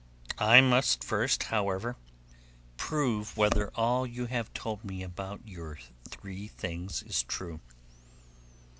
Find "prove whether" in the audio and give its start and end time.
2.75-3.69